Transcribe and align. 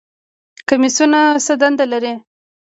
کمیسیونونه 0.67 1.19
څه 1.45 1.53
دنده 1.61 1.85
لري؟ 1.91 2.13